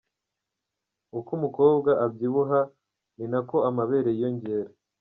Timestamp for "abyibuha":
2.05-2.59